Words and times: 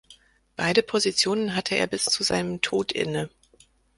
Beide 0.55 0.81
Positionen 0.81 1.55
hatte 1.55 1.75
er 1.75 1.85
bis 1.85 2.05
zu 2.05 2.23
seinem 2.23 2.61
Tod 2.61 2.91
inne. 2.91 3.29